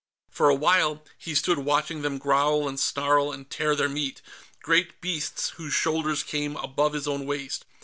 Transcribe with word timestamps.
For 0.31 0.49
a 0.49 0.55
while, 0.55 1.03
he 1.15 1.35
stood 1.35 1.59
watching 1.59 2.01
them 2.01 2.17
growl 2.17 2.67
and 2.67 2.79
snarl 2.79 3.31
and 3.31 3.47
tear 3.47 3.75
their 3.75 3.87
meat, 3.87 4.23
great 4.59 4.99
beasts 4.99 5.49
whose 5.57 5.73
shoulders 5.75 6.23
came 6.23 6.55
above 6.55 6.93
his 6.93 7.07
own 7.07 7.27
waist. 7.27 7.65